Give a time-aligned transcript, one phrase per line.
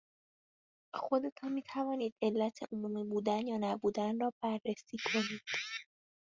[1.03, 5.41] خودتان میتوانید علت عمومی بودن یا نبودن را بررسی کنید